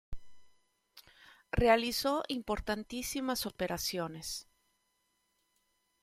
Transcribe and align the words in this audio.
Realizó 1.51 2.23
importantísimas 2.27 3.45
operaciones. 3.45 4.47